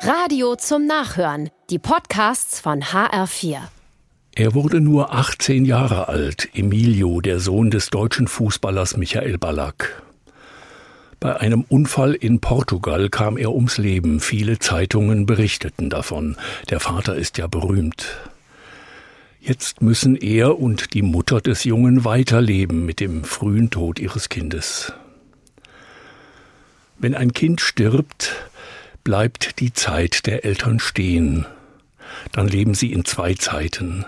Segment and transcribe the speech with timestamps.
[0.00, 1.50] Radio zum Nachhören.
[1.70, 3.58] Die Podcasts von HR4.
[4.34, 10.02] Er wurde nur 18 Jahre alt, Emilio, der Sohn des deutschen Fußballers Michael Ballack.
[11.18, 14.20] Bei einem Unfall in Portugal kam er ums Leben.
[14.20, 16.36] Viele Zeitungen berichteten davon.
[16.68, 18.18] Der Vater ist ja berühmt.
[19.40, 24.92] Jetzt müssen er und die Mutter des Jungen weiterleben mit dem frühen Tod ihres Kindes.
[26.98, 28.45] Wenn ein Kind stirbt,
[29.06, 31.46] bleibt die Zeit der Eltern stehen.
[32.32, 34.04] Dann leben sie in zwei Zeiten,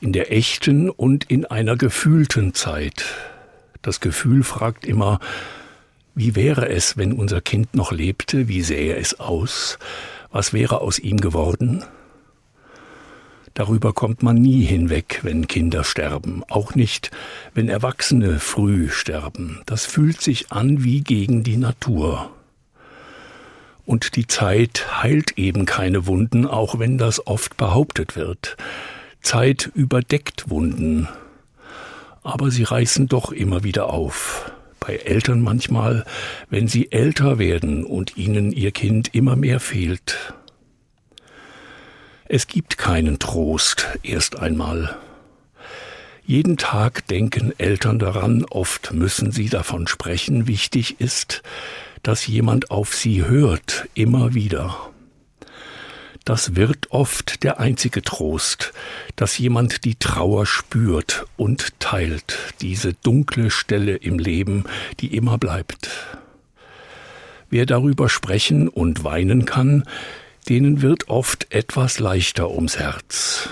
[0.00, 3.04] in der echten und in einer gefühlten Zeit.
[3.82, 5.20] Das Gefühl fragt immer,
[6.14, 9.78] wie wäre es, wenn unser Kind noch lebte, wie sähe es aus,
[10.32, 11.84] was wäre aus ihm geworden?
[13.52, 17.10] Darüber kommt man nie hinweg, wenn Kinder sterben, auch nicht,
[17.52, 19.60] wenn Erwachsene früh sterben.
[19.66, 22.30] Das fühlt sich an wie gegen die Natur.
[23.88, 28.58] Und die Zeit heilt eben keine Wunden, auch wenn das oft behauptet wird.
[29.22, 31.08] Zeit überdeckt Wunden.
[32.22, 34.52] Aber sie reißen doch immer wieder auf.
[34.78, 36.04] Bei Eltern manchmal,
[36.50, 40.34] wenn sie älter werden und ihnen ihr Kind immer mehr fehlt.
[42.26, 44.98] Es gibt keinen Trost erst einmal.
[46.26, 51.42] Jeden Tag denken Eltern daran, oft müssen sie davon sprechen, wichtig ist,
[52.02, 54.90] dass jemand auf sie hört, immer wieder.
[56.24, 58.74] Das wird oft der einzige Trost,
[59.16, 64.64] dass jemand die Trauer spürt und teilt, diese dunkle Stelle im Leben,
[65.00, 65.88] die immer bleibt.
[67.48, 69.84] Wer darüber sprechen und weinen kann,
[70.50, 73.48] denen wird oft etwas leichter ums Herz.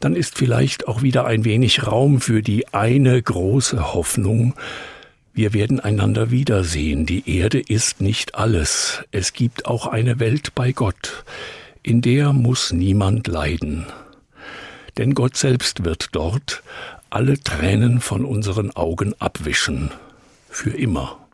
[0.00, 4.54] Dann ist vielleicht auch wieder ein wenig Raum für die eine große Hoffnung,
[5.36, 7.04] wir werden einander wiedersehen.
[7.04, 9.04] Die Erde ist nicht alles.
[9.10, 11.24] Es gibt auch eine Welt bei Gott.
[11.82, 13.84] In der muss niemand leiden.
[14.96, 16.62] Denn Gott selbst wird dort
[17.10, 19.90] alle Tränen von unseren Augen abwischen.
[20.48, 21.25] Für immer.